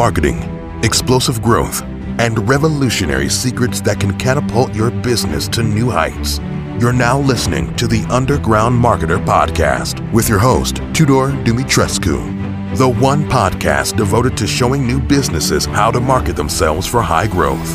marketing, 0.00 0.40
explosive 0.82 1.42
growth, 1.42 1.82
and 2.18 2.48
revolutionary 2.48 3.28
secrets 3.28 3.82
that 3.82 4.00
can 4.00 4.16
catapult 4.18 4.74
your 4.74 4.90
business 4.90 5.46
to 5.46 5.62
new 5.62 5.90
heights. 5.90 6.38
You're 6.80 6.94
now 6.94 7.20
listening 7.20 7.76
to 7.76 7.86
the 7.86 8.02
Underground 8.08 8.82
Marketer 8.82 9.22
Podcast 9.22 10.00
with 10.10 10.26
your 10.26 10.38
host, 10.38 10.76
Tudor 10.94 11.32
Dumitrescu, 11.44 12.78
the 12.78 12.88
one 12.88 13.24
podcast 13.24 13.98
devoted 13.98 14.38
to 14.38 14.46
showing 14.46 14.86
new 14.86 15.00
businesses 15.00 15.66
how 15.66 15.90
to 15.90 16.00
market 16.00 16.34
themselves 16.34 16.86
for 16.86 17.02
high 17.02 17.26
growth. 17.26 17.70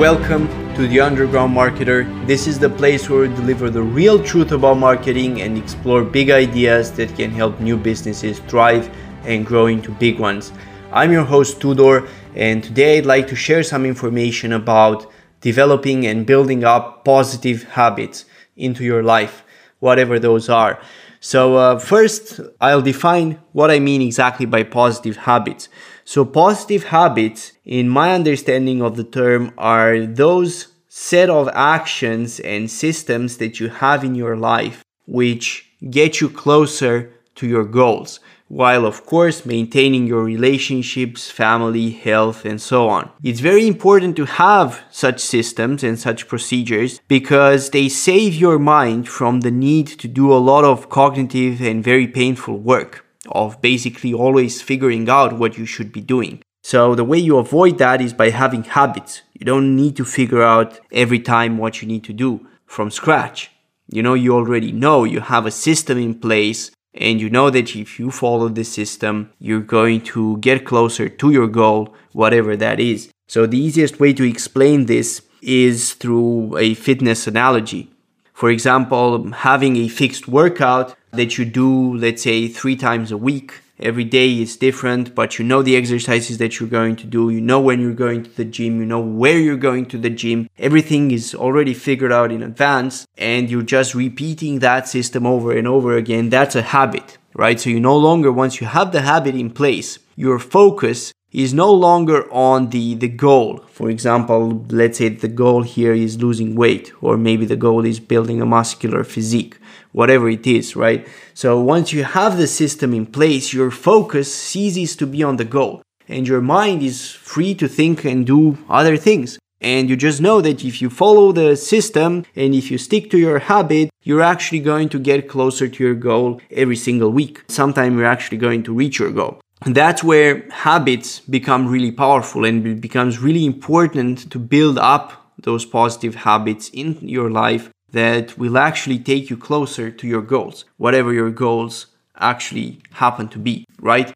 Welcome 0.00 0.67
to 0.78 0.86
the 0.86 1.00
Underground 1.00 1.52
Marketer. 1.56 2.06
This 2.28 2.46
is 2.46 2.56
the 2.56 2.70
place 2.70 3.10
where 3.10 3.22
we 3.22 3.34
deliver 3.34 3.68
the 3.68 3.82
real 3.82 4.22
truth 4.22 4.52
about 4.52 4.78
marketing 4.78 5.42
and 5.42 5.58
explore 5.58 6.04
big 6.04 6.30
ideas 6.30 6.92
that 6.92 7.16
can 7.16 7.32
help 7.32 7.58
new 7.58 7.76
businesses 7.76 8.38
thrive 8.46 8.88
and 9.24 9.44
grow 9.44 9.66
into 9.66 9.90
big 9.90 10.20
ones. 10.20 10.52
I'm 10.92 11.10
your 11.10 11.24
host, 11.24 11.60
Tudor, 11.60 12.06
and 12.36 12.62
today 12.62 12.98
I'd 12.98 13.06
like 13.06 13.26
to 13.26 13.34
share 13.34 13.64
some 13.64 13.84
information 13.84 14.52
about 14.52 15.10
developing 15.40 16.06
and 16.06 16.24
building 16.24 16.62
up 16.62 17.04
positive 17.04 17.64
habits 17.64 18.26
into 18.56 18.84
your 18.84 19.02
life, 19.02 19.42
whatever 19.80 20.20
those 20.20 20.48
are. 20.48 20.80
So, 21.18 21.56
uh, 21.56 21.80
first, 21.80 22.38
I'll 22.60 22.82
define 22.82 23.40
what 23.50 23.72
I 23.72 23.80
mean 23.80 24.00
exactly 24.00 24.46
by 24.46 24.62
positive 24.62 25.16
habits. 25.16 25.68
So, 26.10 26.24
positive 26.24 26.84
habits, 26.84 27.52
in 27.66 27.90
my 27.90 28.14
understanding 28.14 28.80
of 28.80 28.96
the 28.96 29.04
term, 29.04 29.52
are 29.58 30.06
those 30.06 30.68
set 30.88 31.28
of 31.28 31.50
actions 31.52 32.40
and 32.40 32.70
systems 32.70 33.36
that 33.36 33.60
you 33.60 33.68
have 33.68 34.02
in 34.04 34.14
your 34.14 34.34
life 34.34 34.82
which 35.06 35.66
get 35.90 36.22
you 36.22 36.30
closer 36.30 37.12
to 37.34 37.46
your 37.46 37.64
goals 37.64 38.20
while 38.48 38.86
of 38.86 39.04
course 39.04 39.44
maintaining 39.44 40.06
your 40.06 40.24
relationships, 40.24 41.30
family, 41.30 41.90
health, 41.90 42.46
and 42.46 42.62
so 42.62 42.88
on. 42.88 43.10
It's 43.22 43.40
very 43.40 43.68
important 43.68 44.16
to 44.16 44.24
have 44.24 44.80
such 44.90 45.20
systems 45.20 45.84
and 45.84 45.98
such 45.98 46.26
procedures 46.26 47.02
because 47.08 47.68
they 47.68 47.90
save 47.90 48.34
your 48.34 48.58
mind 48.58 49.10
from 49.10 49.40
the 49.40 49.50
need 49.50 49.88
to 49.98 50.08
do 50.08 50.32
a 50.32 50.44
lot 50.50 50.64
of 50.64 50.88
cognitive 50.88 51.60
and 51.60 51.84
very 51.84 52.08
painful 52.08 52.56
work 52.56 53.04
of 53.30 53.60
basically 53.60 54.12
always 54.14 54.62
figuring 54.62 55.08
out 55.08 55.38
what 55.38 55.58
you 55.58 55.66
should 55.66 55.92
be 55.92 56.00
doing. 56.00 56.42
So 56.62 56.94
the 56.94 57.04
way 57.04 57.18
you 57.18 57.38
avoid 57.38 57.78
that 57.78 58.00
is 58.00 58.12
by 58.12 58.30
having 58.30 58.64
habits. 58.64 59.22
You 59.32 59.46
don't 59.46 59.76
need 59.76 59.96
to 59.96 60.04
figure 60.04 60.42
out 60.42 60.80
every 60.92 61.20
time 61.20 61.58
what 61.58 61.80
you 61.80 61.88
need 61.88 62.04
to 62.04 62.12
do 62.12 62.46
from 62.66 62.90
scratch. 62.90 63.50
You 63.90 64.02
know, 64.02 64.14
you 64.14 64.34
already 64.34 64.72
know 64.72 65.04
you 65.04 65.20
have 65.20 65.46
a 65.46 65.50
system 65.50 65.98
in 65.98 66.14
place 66.14 66.70
and 66.94 67.20
you 67.20 67.30
know 67.30 67.48
that 67.50 67.76
if 67.76 67.98
you 67.98 68.10
follow 68.10 68.48
the 68.48 68.64
system, 68.64 69.30
you're 69.38 69.60
going 69.60 70.00
to 70.02 70.38
get 70.38 70.64
closer 70.64 71.08
to 71.08 71.30
your 71.30 71.46
goal, 71.46 71.94
whatever 72.12 72.56
that 72.56 72.80
is. 72.80 73.10
So, 73.28 73.46
the 73.46 73.58
easiest 73.58 74.00
way 74.00 74.12
to 74.14 74.28
explain 74.28 74.86
this 74.86 75.22
is 75.40 75.94
through 75.94 76.56
a 76.56 76.74
fitness 76.74 77.26
analogy. 77.26 77.90
For 78.32 78.50
example, 78.50 79.32
having 79.32 79.76
a 79.76 79.88
fixed 79.88 80.28
workout 80.28 80.96
that 81.12 81.38
you 81.38 81.44
do, 81.44 81.96
let's 81.96 82.22
say, 82.22 82.48
three 82.48 82.76
times 82.76 83.10
a 83.12 83.16
week 83.16 83.60
Every 83.80 84.02
day 84.02 84.40
is 84.40 84.56
different, 84.56 85.14
but 85.14 85.38
you 85.38 85.44
know 85.44 85.62
the 85.62 85.76
exercises 85.76 86.38
that 86.38 86.58
you're 86.58 86.68
going 86.68 86.96
to 86.96 87.06
do. 87.06 87.30
You 87.30 87.40
know 87.40 87.60
when 87.60 87.80
you're 87.80 87.92
going 87.92 88.24
to 88.24 88.30
the 88.30 88.44
gym. 88.44 88.80
You 88.80 88.86
know 88.86 88.98
where 88.98 89.38
you're 89.38 89.56
going 89.56 89.86
to 89.86 89.98
the 89.98 90.10
gym. 90.10 90.48
Everything 90.58 91.12
is 91.12 91.32
already 91.32 91.74
figured 91.74 92.10
out 92.10 92.32
in 92.32 92.42
advance 92.42 93.06
and 93.16 93.48
you're 93.48 93.62
just 93.62 93.94
repeating 93.94 94.58
that 94.58 94.88
system 94.88 95.24
over 95.24 95.52
and 95.56 95.68
over 95.68 95.96
again. 95.96 96.28
That's 96.28 96.56
a 96.56 96.62
habit, 96.62 97.18
right? 97.34 97.60
So 97.60 97.70
you 97.70 97.78
no 97.78 97.96
longer, 97.96 98.32
once 98.32 98.60
you 98.60 98.66
have 98.66 98.90
the 98.90 99.02
habit 99.02 99.36
in 99.36 99.50
place, 99.50 100.00
your 100.16 100.40
focus 100.40 101.12
is 101.30 101.54
no 101.54 101.72
longer 101.72 102.30
on 102.32 102.70
the, 102.70 102.94
the 102.94 103.08
goal. 103.08 103.58
For 103.70 103.90
example, 103.90 104.66
let's 104.70 104.98
say 104.98 105.10
the 105.10 105.28
goal 105.28 105.62
here 105.62 105.92
is 105.92 106.20
losing 106.20 106.56
weight, 106.56 106.90
or 107.00 107.16
maybe 107.16 107.44
the 107.44 107.54
goal 107.54 107.84
is 107.84 108.00
building 108.00 108.40
a 108.40 108.46
muscular 108.46 109.04
physique, 109.04 109.58
whatever 109.92 110.28
it 110.28 110.46
is, 110.46 110.76
right? 110.76 111.06
So 111.34 111.60
once 111.60 111.92
you 111.92 112.04
have 112.04 112.36
the 112.36 112.46
system 112.46 112.94
in 112.94 113.06
place, 113.06 113.52
your 113.52 113.70
focus 113.70 114.32
ceases 114.34 114.96
to 114.96 115.06
be 115.06 115.22
on 115.22 115.36
the 115.36 115.44
goal, 115.44 115.82
and 116.08 116.26
your 116.26 116.40
mind 116.40 116.82
is 116.82 117.10
free 117.10 117.54
to 117.56 117.68
think 117.68 118.04
and 118.04 118.26
do 118.26 118.58
other 118.68 118.96
things. 118.96 119.38
And 119.60 119.90
you 119.90 119.96
just 119.96 120.20
know 120.20 120.40
that 120.40 120.64
if 120.64 120.80
you 120.80 120.88
follow 120.88 121.32
the 121.32 121.56
system 121.56 122.24
and 122.36 122.54
if 122.54 122.70
you 122.70 122.78
stick 122.78 123.10
to 123.10 123.18
your 123.18 123.40
habit, 123.40 123.90
you're 124.04 124.22
actually 124.22 124.60
going 124.60 124.88
to 124.90 124.98
get 124.98 125.28
closer 125.28 125.66
to 125.66 125.84
your 125.84 125.94
goal 125.94 126.40
every 126.50 126.76
single 126.76 127.10
week. 127.10 127.42
Sometimes 127.48 127.96
you're 127.96 128.04
actually 128.04 128.38
going 128.38 128.62
to 128.64 128.72
reach 128.72 129.00
your 129.00 129.10
goal. 129.10 129.40
And 129.62 129.74
that's 129.74 130.04
where 130.04 130.48
habits 130.50 131.20
become 131.20 131.66
really 131.66 131.90
powerful 131.90 132.44
and 132.44 132.64
it 132.64 132.80
becomes 132.80 133.18
really 133.18 133.44
important 133.44 134.30
to 134.30 134.38
build 134.38 134.78
up 134.78 135.32
those 135.42 135.64
positive 135.64 136.14
habits 136.14 136.68
in 136.72 136.98
your 137.00 137.30
life 137.30 137.70
that 137.92 138.38
will 138.38 138.58
actually 138.58 138.98
take 138.98 139.30
you 139.30 139.36
closer 139.36 139.90
to 139.90 140.06
your 140.06 140.22
goals, 140.22 140.64
whatever 140.76 141.12
your 141.12 141.30
goals 141.30 141.86
actually 142.16 142.80
happen 142.92 143.28
to 143.28 143.38
be, 143.38 143.64
right? 143.80 144.12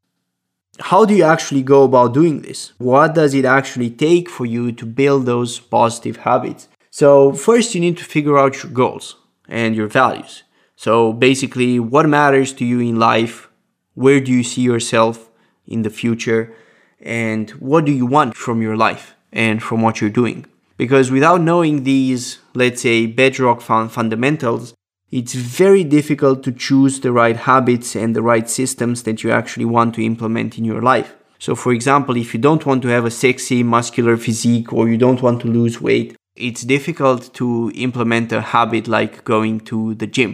How 0.81 1.05
do 1.05 1.15
you 1.15 1.25
actually 1.25 1.63
go 1.63 1.85
about 1.85 2.15
doing 2.15 2.43
this? 2.43 2.73
What 2.79 3.15
does 3.15 3.35
it 3.35 3.45
actually 3.45 3.91
take 3.91 4.29
for 4.29 4.47
you 4.47 4.73
to 4.73 4.87
build 4.87 5.27
those 5.27 5.61
positive 5.61 6.19
habits? 6.19 6.69
So, 6.91 7.33
first, 7.33 7.75
you 7.75 7.81
need 7.81 7.99
to 7.99 8.05
figure 8.05 8.39
out 8.39 8.63
your 8.63 8.73
goals 8.73 9.17
and 9.49 9.75
your 9.75 9.89
values. 9.89 10.43
So, 10.77 11.13
basically, 11.13 11.79
what 11.79 12.09
matters 12.09 12.53
to 12.55 12.65
you 12.65 12.81
in 12.81 12.99
life? 12.99 13.49
Where 13.95 14.21
do 14.21 14.33
you 14.33 14.43
see 14.43 14.63
yourself? 14.63 15.31
in 15.67 15.83
the 15.83 15.91
future 15.91 16.55
and 17.01 17.51
what 17.53 17.85
do 17.85 17.93
you 17.93 18.07
want 18.07 18.37
from 18.37 18.63
your 18.63 18.77
life 18.77 19.15
and 19.33 19.63
from 19.63 19.83
what 19.83 20.01
you're 20.01 20.11
doing 20.11 20.45
because 20.83 21.11
without 21.17 21.41
knowing 21.41 21.85
these 21.85 22.23
let's 22.55 22.83
say 22.83 23.07
bedrock 23.07 23.61
fundamentals 23.61 24.75
it's 25.11 25.35
very 25.35 25.85
difficult 25.85 26.43
to 26.43 26.51
choose 26.67 26.95
the 27.01 27.13
right 27.13 27.39
habits 27.51 27.95
and 27.95 28.17
the 28.17 28.27
right 28.33 28.49
systems 28.49 29.03
that 29.05 29.23
you 29.23 29.31
actually 29.31 29.69
want 29.77 29.95
to 29.95 30.05
implement 30.13 30.59
in 30.59 30.65
your 30.65 30.83
life 30.93 31.11
so 31.39 31.55
for 31.55 31.73
example 31.73 32.17
if 32.17 32.35
you 32.35 32.41
don't 32.41 32.67
want 32.67 32.81
to 32.83 32.89
have 32.89 33.05
a 33.05 33.17
sexy 33.25 33.63
muscular 33.63 34.17
physique 34.17 34.73
or 34.73 34.89
you 34.89 34.99
don't 35.05 35.23
want 35.23 35.41
to 35.41 35.55
lose 35.59 35.81
weight 35.81 36.17
it's 36.37 36.63
difficult 36.63 37.33
to 37.35 37.71
implement 37.75 38.33
a 38.33 38.41
habit 38.41 38.89
like 38.89 39.25
going 39.25 39.61
to 39.61 39.95
the 39.97 40.07
gym 40.07 40.33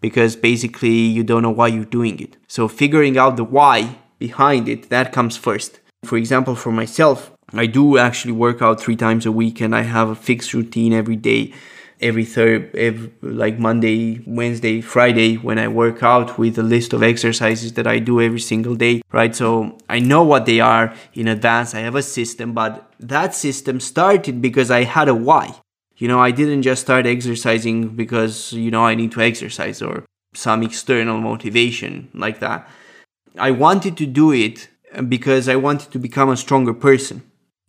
because 0.00 0.36
basically 0.36 0.98
you 1.16 1.22
don't 1.22 1.42
know 1.42 1.56
why 1.60 1.68
you're 1.68 1.96
doing 1.98 2.18
it 2.20 2.36
so 2.48 2.68
figuring 2.68 3.18
out 3.18 3.36
the 3.36 3.44
why 3.44 3.98
behind 4.26 4.68
it, 4.68 4.88
that 4.88 5.12
comes 5.16 5.36
first. 5.36 5.80
For 6.04 6.16
example, 6.16 6.54
for 6.54 6.72
myself, 6.82 7.31
I 7.52 7.66
do 7.66 7.98
actually 7.98 8.32
work 8.32 8.62
out 8.62 8.80
three 8.80 8.96
times 8.96 9.26
a 9.26 9.32
week 9.32 9.60
and 9.60 9.74
I 9.74 9.82
have 9.82 10.08
a 10.08 10.14
fixed 10.14 10.54
routine 10.54 10.92
every 10.92 11.16
day. 11.16 11.52
Every 12.00 12.24
third, 12.24 12.74
every, 12.74 13.12
like 13.22 13.60
Monday, 13.60 14.24
Wednesday, 14.26 14.80
Friday, 14.80 15.36
when 15.36 15.56
I 15.56 15.68
work 15.68 16.02
out 16.02 16.36
with 16.36 16.58
a 16.58 16.62
list 16.62 16.92
of 16.92 17.02
exercises 17.02 17.74
that 17.74 17.86
I 17.86 18.00
do 18.00 18.20
every 18.20 18.40
single 18.40 18.74
day, 18.74 19.02
right? 19.12 19.36
So 19.36 19.78
I 19.88 20.00
know 20.00 20.24
what 20.24 20.44
they 20.44 20.58
are 20.58 20.94
in 21.14 21.28
advance. 21.28 21.76
I 21.76 21.80
have 21.80 21.94
a 21.94 22.02
system, 22.02 22.54
but 22.54 22.92
that 22.98 23.36
system 23.36 23.78
started 23.78 24.42
because 24.42 24.68
I 24.68 24.82
had 24.82 25.08
a 25.08 25.14
why. 25.14 25.54
You 25.96 26.08
know, 26.08 26.18
I 26.18 26.32
didn't 26.32 26.62
just 26.62 26.82
start 26.82 27.06
exercising 27.06 27.90
because, 27.90 28.52
you 28.52 28.72
know, 28.72 28.84
I 28.84 28.96
need 28.96 29.12
to 29.12 29.20
exercise 29.20 29.80
or 29.80 30.04
some 30.34 30.64
external 30.64 31.20
motivation 31.20 32.08
like 32.14 32.40
that. 32.40 32.68
I 33.38 33.52
wanted 33.52 33.96
to 33.98 34.06
do 34.06 34.32
it 34.32 34.68
because 35.08 35.48
I 35.48 35.54
wanted 35.54 35.92
to 35.92 35.98
become 36.00 36.30
a 36.30 36.36
stronger 36.36 36.74
person, 36.74 37.22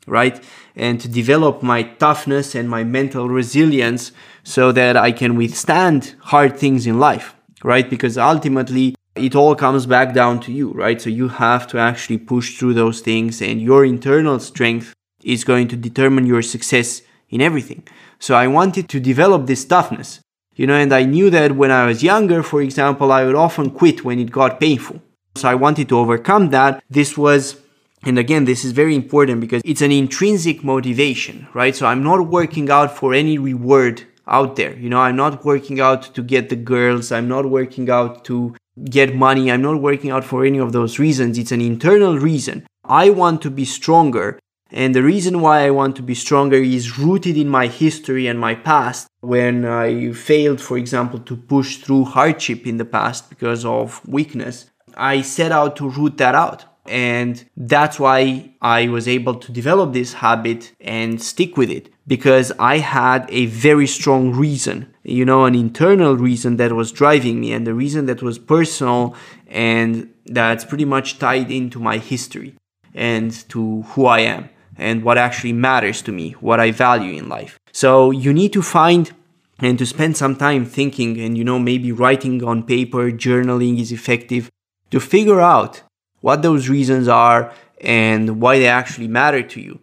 right? 0.08 0.44
And 0.76 1.00
to 1.02 1.08
develop 1.08 1.64
my 1.64 1.84
toughness 1.84 2.56
and 2.56 2.70
my 2.70 2.84
mental 2.84 3.30
resilience 3.30 4.12
so 4.44 4.72
that 4.72 4.98
I 4.98 5.12
can 5.12 5.36
withstand 5.36 6.16
hard 6.20 6.58
things 6.58 6.86
in 6.88 7.00
life, 7.00 7.36
right? 7.64 7.90
Because 7.90 8.18
ultimately, 8.18 8.96
it 9.16 9.36
all 9.36 9.56
comes 9.56 9.86
back 9.86 10.14
down 10.14 10.40
to 10.42 10.52
you, 10.52 10.72
right? 10.72 11.00
So 11.00 11.10
you 11.10 11.28
have 11.28 11.68
to 11.68 11.78
actually 11.78 12.18
push 12.18 12.58
through 12.58 12.74
those 12.74 13.02
things, 13.02 13.42
and 13.42 13.62
your 13.62 13.86
internal 13.86 14.40
strength 14.40 14.94
is 15.24 15.44
going 15.44 15.68
to 15.70 15.76
determine 15.76 16.26
your 16.26 16.42
success 16.42 17.02
in 17.30 17.40
everything. 17.40 17.88
So 18.20 18.36
I 18.36 18.48
wanted 18.48 18.90
to 18.90 19.00
develop 19.00 19.46
this 19.46 19.66
toughness, 19.66 20.20
you 20.56 20.68
know, 20.68 20.76
and 20.76 20.92
I 20.92 21.04
knew 21.04 21.30
that 21.30 21.54
when 21.56 21.72
I 21.72 21.86
was 21.86 22.04
younger, 22.04 22.44
for 22.44 22.62
example, 22.62 23.12
I 23.12 23.24
would 23.24 23.36
often 23.36 23.70
quit 23.70 24.04
when 24.04 24.20
it 24.20 24.32
got 24.32 24.60
painful 24.60 25.02
so 25.36 25.50
I 25.50 25.56
wanted 25.56 25.90
to 25.90 25.98
overcome 25.98 26.50
that. 26.50 26.84
This 26.90 27.18
was 27.18 27.60
and 28.06 28.20
again, 28.20 28.46
this 28.46 28.66
is 28.66 28.72
very 28.72 28.96
important 28.96 29.40
because 29.40 29.62
it's 29.64 29.82
an 29.82 29.92
intrinsic 29.92 30.64
motivation, 30.64 31.48
right? 31.54 31.76
So 31.76 31.86
I'm 31.86 32.04
not 32.04 32.28
working 32.28 32.70
out 32.70 32.98
for 32.98 33.14
any 33.14 33.38
reward 33.38 34.04
out 34.28 34.56
there. 34.56 34.76
You 34.78 34.90
know, 34.90 35.00
I'm 35.00 35.16
not 35.16 35.46
working 35.46 35.80
out 35.80 36.14
to 36.16 36.22
get 36.22 36.50
the 36.50 36.56
girls. 36.56 37.12
I'm 37.12 37.28
not 37.28 37.50
working 37.50 37.90
out 37.90 38.26
to 38.26 38.56
get 38.90 39.16
money. 39.16 39.52
I'm 39.52 39.62
not 39.62 39.82
working 39.82 40.12
out 40.12 40.24
for 40.24 40.46
any 40.46 40.58
of 40.58 40.74
those 40.74 41.00
reasons. 41.00 41.38
It's 41.38 41.52
an 41.52 41.62
internal 41.62 42.18
reason. 42.18 42.66
I 42.84 43.10
want 43.10 43.42
to 43.44 43.50
be 43.50 43.66
stronger. 43.66 44.40
And 44.72 44.96
the 44.96 45.04
reason 45.04 45.40
why 45.40 45.66
I 45.66 45.70
want 45.70 45.96
to 45.98 46.02
be 46.02 46.16
stronger 46.16 46.58
is 46.58 46.98
rooted 46.98 47.38
in 47.38 47.48
my 47.48 47.68
history 47.68 48.28
and 48.28 48.40
my 48.40 48.56
past. 48.56 49.08
When 49.22 49.66
I 49.66 50.12
failed, 50.14 50.60
for 50.60 50.78
example, 50.78 51.20
to 51.20 51.38
push 51.38 51.78
through 51.78 52.06
hardship 52.06 52.66
in 52.66 52.78
the 52.78 52.86
past 52.86 53.30
because 53.30 53.66
of 53.66 54.06
weakness, 54.08 54.66
I 54.98 55.22
set 55.22 55.52
out 55.52 55.76
to 55.78 55.90
root 55.90 56.18
that 56.18 56.36
out. 56.36 56.66
And 56.86 57.44
that's 57.56 58.00
why 58.00 58.52
I 58.62 58.90
was 58.90 59.08
able 59.08 59.36
to 59.36 59.52
develop 59.52 59.94
this 59.94 60.14
habit 60.14 60.74
and 60.82 61.22
stick 61.22 61.56
with 61.56 61.70
it 61.70 61.90
because 62.06 62.52
I 62.60 62.80
had 62.80 63.26
a 63.30 63.46
very 63.46 63.88
strong 63.88 64.32
reason, 64.32 64.94
you 65.04 65.24
know, 65.24 65.46
an 65.46 65.56
internal 65.56 66.18
reason 66.18 66.58
that 66.58 66.74
was 66.74 66.92
driving 66.92 67.40
me 67.40 67.54
and 67.54 67.66
the 67.66 67.74
reason 67.74 68.06
that 68.08 68.22
was 68.22 68.38
personal 68.38 69.16
and 69.48 70.14
that's 70.26 70.66
pretty 70.66 70.86
much 70.86 71.20
tied 71.20 71.52
into 71.52 71.80
my 71.80 72.00
history 72.00 72.56
and 72.94 73.32
to 73.50 73.84
who 73.84 74.06
I 74.06 74.20
am 74.20 74.50
and 74.78 75.04
what 75.04 75.18
actually 75.18 75.54
matters 75.54 76.02
to 76.02 76.12
me, 76.12 76.32
what 76.42 76.60
I 76.60 76.72
value 76.72 77.18
in 77.18 77.30
life. 77.30 77.60
So 77.72 78.12
you 78.12 78.34
need 78.34 78.52
to 78.54 78.62
find 78.62 79.12
and 79.60 79.78
to 79.80 79.86
spend 79.86 80.18
some 80.18 80.36
time 80.36 80.66
thinking 80.66 81.20
and 81.20 81.38
you 81.38 81.44
know 81.44 81.60
maybe 81.60 81.92
writing 81.92 82.44
on 82.44 82.64
paper, 82.64 83.12
journaling 83.12 83.80
is 83.80 83.92
effective 83.92 84.50
to 84.92 85.00
figure 85.00 85.40
out 85.40 85.82
what 86.24 86.42
those 86.42 86.70
reasons 86.70 87.10
are 87.10 87.54
and 87.82 88.40
why 88.42 88.58
they 88.58 88.68
actually 88.68 89.10
matter 89.10 89.44
to 89.44 89.60
you 89.60 89.82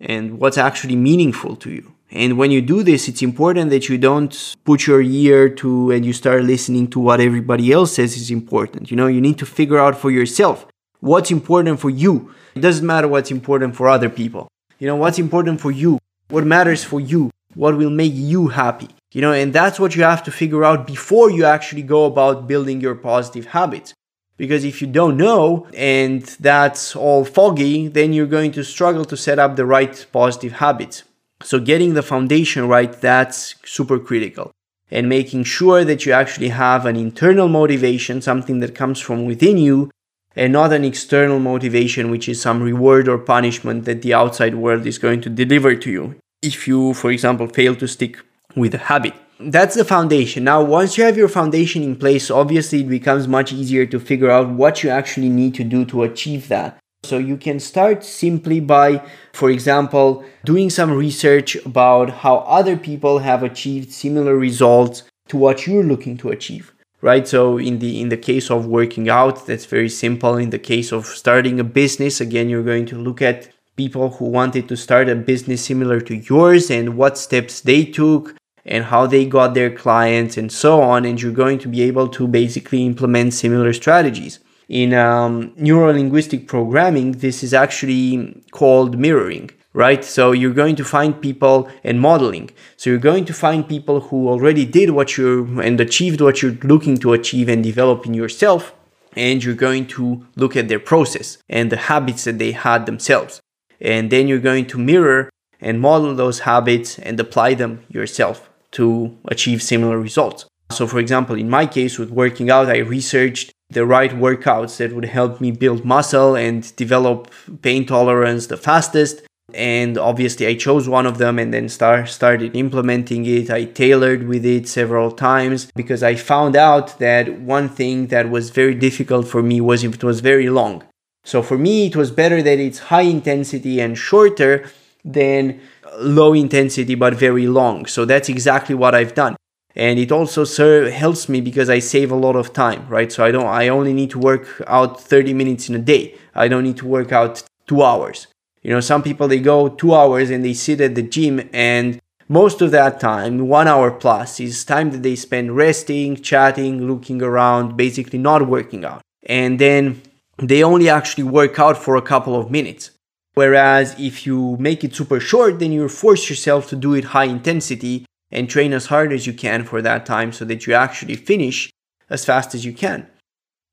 and 0.00 0.40
what's 0.40 0.58
actually 0.58 0.96
meaningful 0.96 1.54
to 1.54 1.70
you. 1.70 1.92
And 2.10 2.36
when 2.36 2.50
you 2.50 2.60
do 2.60 2.82
this, 2.82 3.06
it's 3.06 3.22
important 3.22 3.70
that 3.70 3.88
you 3.88 3.96
don't 3.96 4.56
put 4.64 4.88
your 4.88 5.00
ear 5.00 5.48
to 5.60 5.92
and 5.92 6.04
you 6.04 6.12
start 6.12 6.42
listening 6.42 6.88
to 6.88 6.98
what 6.98 7.20
everybody 7.20 7.70
else 7.70 7.94
says 7.94 8.16
is 8.16 8.32
important. 8.32 8.90
You 8.90 8.96
know, 8.96 9.06
you 9.06 9.20
need 9.20 9.38
to 9.38 9.46
figure 9.46 9.78
out 9.78 9.96
for 9.96 10.10
yourself 10.10 10.66
what's 10.98 11.30
important 11.30 11.78
for 11.78 11.90
you. 11.90 12.34
It 12.56 12.60
doesn't 12.60 12.84
matter 12.84 13.06
what's 13.06 13.30
important 13.30 13.76
for 13.76 13.88
other 13.88 14.08
people. 14.08 14.48
You 14.80 14.88
know, 14.88 14.96
what's 14.96 15.20
important 15.20 15.60
for 15.60 15.70
you, 15.70 16.00
what 16.30 16.44
matters 16.44 16.82
for 16.82 16.98
you, 16.98 17.30
what 17.54 17.76
will 17.76 17.90
make 17.90 18.12
you 18.12 18.48
happy. 18.48 18.88
You 19.12 19.20
know, 19.20 19.32
and 19.32 19.52
that's 19.52 19.78
what 19.78 19.94
you 19.94 20.02
have 20.02 20.24
to 20.24 20.32
figure 20.32 20.64
out 20.64 20.84
before 20.84 21.30
you 21.30 21.44
actually 21.44 21.82
go 21.82 22.06
about 22.06 22.48
building 22.48 22.80
your 22.80 22.96
positive 22.96 23.46
habits. 23.46 23.94
Because 24.36 24.64
if 24.64 24.80
you 24.80 24.86
don't 24.86 25.16
know 25.16 25.66
and 25.74 26.22
that's 26.40 26.94
all 26.94 27.24
foggy, 27.24 27.88
then 27.88 28.12
you're 28.12 28.26
going 28.26 28.52
to 28.52 28.64
struggle 28.64 29.04
to 29.06 29.16
set 29.16 29.38
up 29.38 29.56
the 29.56 29.64
right 29.64 30.06
positive 30.12 30.52
habits. 30.52 31.04
So 31.42 31.58
getting 31.58 31.94
the 31.94 32.02
foundation 32.02 32.68
right, 32.68 32.92
that's 32.92 33.54
super 33.64 33.98
critical. 33.98 34.50
And 34.90 35.08
making 35.08 35.44
sure 35.44 35.84
that 35.84 36.06
you 36.06 36.12
actually 36.12 36.48
have 36.48 36.86
an 36.86 36.96
internal 36.96 37.48
motivation, 37.48 38.22
something 38.22 38.60
that 38.60 38.74
comes 38.74 39.00
from 39.00 39.24
within 39.24 39.58
you, 39.58 39.90
and 40.36 40.52
not 40.52 40.72
an 40.72 40.84
external 40.84 41.40
motivation, 41.40 42.10
which 42.10 42.28
is 42.28 42.40
some 42.40 42.62
reward 42.62 43.08
or 43.08 43.18
punishment 43.18 43.84
that 43.86 44.02
the 44.02 44.14
outside 44.14 44.54
world 44.54 44.86
is 44.86 44.98
going 44.98 45.22
to 45.22 45.30
deliver 45.30 45.74
to 45.74 45.90
you. 45.90 46.14
If 46.42 46.68
you, 46.68 46.94
for 46.94 47.10
example, 47.10 47.48
fail 47.48 47.74
to 47.76 47.88
stick 47.88 48.18
with 48.54 48.74
a 48.74 48.78
habit. 48.78 49.14
That's 49.38 49.74
the 49.74 49.84
foundation. 49.84 50.44
Now, 50.44 50.62
once 50.62 50.96
you 50.96 51.04
have 51.04 51.16
your 51.16 51.28
foundation 51.28 51.82
in 51.82 51.96
place, 51.96 52.30
obviously 52.30 52.80
it 52.80 52.88
becomes 52.88 53.28
much 53.28 53.52
easier 53.52 53.84
to 53.86 54.00
figure 54.00 54.30
out 54.30 54.48
what 54.48 54.82
you 54.82 54.88
actually 54.88 55.28
need 55.28 55.54
to 55.56 55.64
do 55.64 55.84
to 55.86 56.04
achieve 56.04 56.48
that. 56.48 56.78
So 57.04 57.18
you 57.18 57.36
can 57.36 57.60
start 57.60 58.02
simply 58.02 58.60
by, 58.60 59.06
for 59.32 59.50
example, 59.50 60.24
doing 60.44 60.70
some 60.70 60.90
research 60.90 61.54
about 61.66 62.10
how 62.10 62.38
other 62.38 62.76
people 62.76 63.18
have 63.18 63.42
achieved 63.42 63.92
similar 63.92 64.36
results 64.36 65.02
to 65.28 65.36
what 65.36 65.66
you're 65.66 65.84
looking 65.84 66.16
to 66.18 66.30
achieve. 66.30 66.72
Right? 67.02 67.28
So 67.28 67.58
in 67.58 67.78
the 67.78 68.00
in 68.00 68.08
the 68.08 68.16
case 68.16 68.50
of 68.50 68.66
working 68.66 69.08
out, 69.08 69.46
that's 69.46 69.66
very 69.66 69.90
simple. 69.90 70.36
In 70.36 70.50
the 70.50 70.58
case 70.58 70.92
of 70.92 71.06
starting 71.06 71.60
a 71.60 71.64
business, 71.64 72.20
again, 72.20 72.48
you're 72.48 72.64
going 72.64 72.86
to 72.86 72.96
look 72.96 73.20
at 73.20 73.50
people 73.76 74.08
who 74.12 74.24
wanted 74.24 74.66
to 74.68 74.76
start 74.76 75.08
a 75.08 75.14
business 75.14 75.62
similar 75.62 76.00
to 76.00 76.16
yours 76.16 76.70
and 76.70 76.96
what 76.96 77.18
steps 77.18 77.60
they 77.60 77.84
took 77.84 78.34
and 78.66 78.84
how 78.84 79.06
they 79.06 79.24
got 79.24 79.54
their 79.54 79.70
clients 79.70 80.36
and 80.36 80.52
so 80.52 80.82
on 80.82 81.04
and 81.04 81.22
you're 81.22 81.32
going 81.32 81.58
to 81.58 81.68
be 81.68 81.82
able 81.82 82.08
to 82.08 82.26
basically 82.26 82.84
implement 82.84 83.32
similar 83.32 83.72
strategies 83.72 84.40
in 84.68 84.94
um, 84.94 85.52
neuro 85.56 85.92
linguistic 85.92 86.48
programming, 86.48 87.12
this 87.12 87.42
is 87.42 87.54
actually 87.54 88.42
called 88.50 88.98
mirroring, 88.98 89.50
right? 89.72 90.04
So 90.04 90.32
you're 90.32 90.54
going 90.54 90.76
to 90.76 90.84
find 90.84 91.20
people 91.20 91.70
and 91.84 92.00
modeling. 92.00 92.50
So 92.76 92.90
you're 92.90 92.98
going 92.98 93.24
to 93.26 93.34
find 93.34 93.68
people 93.68 94.00
who 94.00 94.28
already 94.28 94.64
did 94.64 94.90
what 94.90 95.16
you're 95.16 95.60
and 95.60 95.80
achieved 95.80 96.20
what 96.20 96.42
you're 96.42 96.58
looking 96.62 96.96
to 96.98 97.12
achieve 97.12 97.48
and 97.48 97.62
develop 97.62 98.06
in 98.06 98.14
yourself. 98.14 98.74
And 99.14 99.42
you're 99.42 99.54
going 99.54 99.86
to 99.88 100.26
look 100.36 100.56
at 100.56 100.68
their 100.68 100.80
process 100.80 101.38
and 101.48 101.70
the 101.70 101.76
habits 101.76 102.24
that 102.24 102.38
they 102.38 102.52
had 102.52 102.84
themselves. 102.84 103.40
And 103.80 104.10
then 104.10 104.28
you're 104.28 104.38
going 104.38 104.66
to 104.66 104.78
mirror 104.78 105.30
and 105.60 105.80
model 105.80 106.14
those 106.14 106.40
habits 106.40 106.98
and 106.98 107.18
apply 107.18 107.54
them 107.54 107.84
yourself 107.88 108.50
to 108.76 109.16
achieve 109.26 109.62
similar 109.62 109.98
results. 109.98 110.46
So, 110.70 110.86
for 110.86 110.98
example, 110.98 111.36
in 111.36 111.48
my 111.48 111.66
case 111.66 111.98
with 111.98 112.10
working 112.10 112.50
out, 112.50 112.68
I 112.68 112.78
researched 112.78 113.52
the 113.70 113.86
right 113.86 114.12
workouts 114.12 114.76
that 114.78 114.94
would 114.94 115.06
help 115.06 115.40
me 115.40 115.50
build 115.50 115.84
muscle 115.84 116.34
and 116.36 116.74
develop 116.76 117.30
pain 117.62 117.86
tolerance 117.86 118.46
the 118.46 118.56
fastest. 118.56 119.22
And 119.54 119.96
obviously, 119.96 120.46
I 120.46 120.54
chose 120.54 120.88
one 120.88 121.06
of 121.06 121.18
them 121.18 121.38
and 121.38 121.54
then 121.54 121.68
start, 121.68 122.08
started 122.08 122.56
implementing 122.56 123.24
it. 123.26 123.48
I 123.48 123.64
tailored 123.64 124.26
with 124.26 124.44
it 124.44 124.68
several 124.68 125.12
times 125.12 125.70
because 125.76 126.02
I 126.02 126.16
found 126.16 126.56
out 126.56 126.98
that 126.98 127.40
one 127.40 127.68
thing 127.68 128.08
that 128.08 128.28
was 128.28 128.50
very 128.50 128.74
difficult 128.74 129.28
for 129.28 129.42
me 129.42 129.60
was 129.60 129.84
if 129.84 129.94
it 129.94 130.04
was 130.04 130.20
very 130.20 130.50
long. 130.50 130.82
So, 131.24 131.42
for 131.42 131.56
me, 131.56 131.86
it 131.86 131.96
was 131.96 132.10
better 132.10 132.42
that 132.42 132.58
it's 132.58 132.90
high 132.90 133.08
intensity 133.18 133.80
and 133.80 133.96
shorter 133.96 134.68
than 135.04 135.60
low 135.98 136.32
intensity 136.32 136.94
but 136.94 137.14
very 137.14 137.46
long. 137.46 137.86
So, 137.86 138.04
that's 138.04 138.28
exactly 138.28 138.74
what 138.74 138.94
I've 138.94 139.14
done 139.14 139.36
and 139.76 139.98
it 139.98 140.10
also 140.10 140.44
serve, 140.44 140.90
helps 140.90 141.28
me 141.28 141.40
because 141.42 141.68
I 141.68 141.80
save 141.80 142.10
a 142.10 142.16
lot 142.16 142.34
of 142.34 142.52
time, 142.54 142.88
right? 142.88 143.12
So 143.12 143.24
I 143.24 143.30
don't 143.30 143.46
I 143.46 143.68
only 143.68 143.92
need 143.92 144.10
to 144.10 144.18
work 144.18 144.62
out 144.66 145.00
30 145.00 145.34
minutes 145.34 145.68
in 145.68 145.74
a 145.74 145.78
day. 145.78 146.16
I 146.34 146.48
don't 146.48 146.64
need 146.64 146.78
to 146.78 146.86
work 146.86 147.12
out 147.12 147.42
2 147.66 147.82
hours. 147.82 148.26
You 148.62 148.70
know, 148.70 148.80
some 148.80 149.02
people 149.02 149.28
they 149.28 149.38
go 149.38 149.68
2 149.68 149.94
hours 149.94 150.30
and 150.30 150.44
they 150.44 150.54
sit 150.54 150.80
at 150.80 150.94
the 150.94 151.02
gym 151.02 151.48
and 151.52 152.00
most 152.28 152.60
of 152.60 152.72
that 152.72 152.98
time, 152.98 153.46
1 153.46 153.68
hour 153.68 153.90
plus 153.92 154.40
is 154.40 154.64
time 154.64 154.90
that 154.90 155.02
they 155.02 155.14
spend 155.14 155.54
resting, 155.54 156.16
chatting, 156.16 156.88
looking 156.88 157.22
around, 157.22 157.76
basically 157.76 158.18
not 158.18 158.48
working 158.48 158.84
out. 158.84 159.02
And 159.26 159.58
then 159.58 160.02
they 160.38 160.64
only 160.64 160.88
actually 160.88 161.24
work 161.24 161.60
out 161.60 161.76
for 161.76 161.96
a 161.96 162.02
couple 162.02 162.34
of 162.34 162.50
minutes. 162.50 162.90
Whereas 163.36 163.94
if 163.98 164.26
you 164.26 164.56
make 164.58 164.82
it 164.82 164.96
super 164.96 165.20
short, 165.20 165.58
then 165.58 165.70
you 165.70 165.86
force 165.90 166.30
yourself 166.30 166.68
to 166.70 166.76
do 166.76 166.94
it 166.94 167.12
high 167.16 167.26
intensity 167.26 168.06
and 168.30 168.48
train 168.48 168.72
as 168.72 168.86
hard 168.86 169.12
as 169.12 169.26
you 169.26 169.34
can 169.34 169.62
for 169.62 169.82
that 169.82 170.06
time 170.06 170.32
so 170.32 170.46
that 170.46 170.66
you 170.66 170.72
actually 170.72 171.16
finish 171.16 171.70
as 172.08 172.24
fast 172.24 172.54
as 172.54 172.64
you 172.64 172.72
can. 172.72 173.06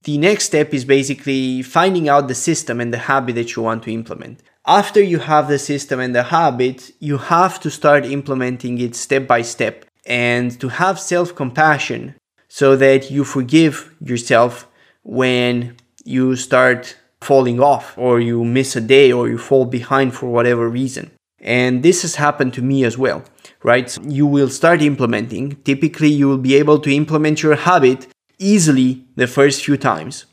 The 0.03 0.17
next 0.17 0.43
step 0.43 0.73
is 0.73 0.83
basically 0.83 1.61
finding 1.61 2.09
out 2.09 2.27
the 2.27 2.35
system 2.35 2.81
and 2.81 2.93
the 2.93 3.05
habit 3.09 3.35
that 3.35 3.55
you 3.55 3.63
want 3.63 3.83
to 3.83 3.93
implement. 3.93 4.43
After 4.67 5.01
you 5.01 5.19
have 5.19 5.47
the 5.47 5.59
system 5.59 6.01
and 6.01 6.13
the 6.13 6.23
habit, 6.23 6.91
you 6.99 7.17
have 7.17 7.57
to 7.61 7.71
start 7.71 8.05
implementing 8.05 8.79
it 8.81 8.95
step 8.95 9.27
by 9.27 9.43
step 9.43 9.85
and 10.05 10.59
to 10.59 10.67
have 10.67 10.99
self 10.99 11.33
compassion 11.35 12.15
so 12.49 12.75
that 12.75 13.09
you 13.09 13.23
forgive 13.23 13.95
yourself 14.01 14.67
when 15.03 15.77
you 16.03 16.35
start 16.35 16.97
falling 17.23 17.59
off 17.59 17.97
or 17.97 18.19
you 18.19 18.43
miss 18.43 18.75
a 18.75 18.81
day 18.81 19.11
or 19.11 19.27
you 19.27 19.37
fall 19.37 19.65
behind 19.65 20.13
for 20.13 20.27
whatever 20.29 20.69
reason. 20.69 21.11
And 21.39 21.83
this 21.83 22.03
has 22.03 22.15
happened 22.15 22.53
to 22.53 22.61
me 22.61 22.85
as 22.85 22.97
well, 22.97 23.23
right? 23.63 23.97
You 24.03 24.25
will 24.25 24.49
start 24.49 24.81
implementing. 24.81 25.57
Typically, 25.63 26.09
you 26.09 26.27
will 26.27 26.37
be 26.37 26.55
able 26.55 26.79
to 26.79 26.93
implement 26.93 27.43
your 27.43 27.55
habit 27.55 28.07
easily 28.39 29.03
the 29.15 29.27
first 29.27 29.63
few 29.63 29.77
times. 29.77 30.25